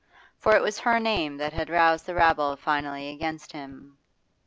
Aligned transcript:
For 0.39 0.55
it 0.55 0.63
was 0.63 0.79
her 0.79 0.99
name 0.99 1.37
that 1.37 1.53
had 1.53 1.69
roused 1.69 2.07
the 2.07 2.15
rabble 2.15 2.55
finally 2.55 3.09
against 3.09 3.51
him. 3.51 3.99